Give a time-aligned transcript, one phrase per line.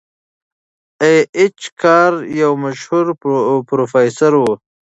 [1.05, 2.11] ای اېچ کار
[2.41, 3.05] یو مشهور
[3.67, 4.45] پروفیسور و.